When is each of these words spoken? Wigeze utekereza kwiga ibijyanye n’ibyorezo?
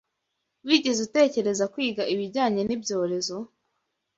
Wigeze 0.67 0.99
utekereza 1.07 1.65
kwiga 1.73 2.03
ibijyanye 2.13 2.61
n’ibyorezo? 2.65 3.37